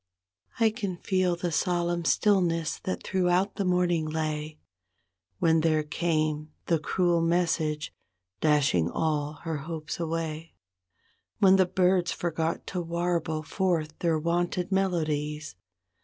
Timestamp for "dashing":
8.39-8.89